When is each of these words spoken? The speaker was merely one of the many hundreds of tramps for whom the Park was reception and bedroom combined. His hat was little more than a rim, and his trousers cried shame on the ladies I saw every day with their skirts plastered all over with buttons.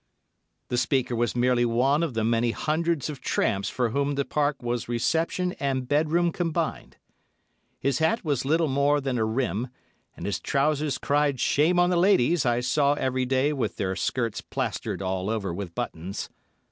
The 0.69 0.79
speaker 0.79 1.15
was 1.15 1.35
merely 1.35 1.63
one 1.63 2.01
of 2.01 2.15
the 2.15 2.23
many 2.23 2.49
hundreds 2.49 3.07
of 3.07 3.21
tramps 3.21 3.69
for 3.69 3.89
whom 3.91 4.15
the 4.15 4.25
Park 4.25 4.63
was 4.63 4.89
reception 4.89 5.51
and 5.59 5.87
bedroom 5.87 6.31
combined. 6.31 6.97
His 7.79 7.99
hat 7.99 8.25
was 8.25 8.43
little 8.43 8.67
more 8.67 8.99
than 8.99 9.19
a 9.19 9.25
rim, 9.25 9.67
and 10.17 10.25
his 10.25 10.39
trousers 10.39 10.97
cried 10.97 11.39
shame 11.39 11.77
on 11.77 11.91
the 11.91 11.97
ladies 11.97 12.47
I 12.47 12.61
saw 12.61 12.95
every 12.95 13.27
day 13.27 13.53
with 13.53 13.75
their 13.75 13.95
skirts 13.95 14.41
plastered 14.41 15.03
all 15.03 15.29
over 15.29 15.53
with 15.53 15.75
buttons. 15.75 16.31